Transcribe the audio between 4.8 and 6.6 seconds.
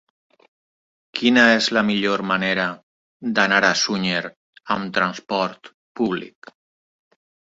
trasport públic?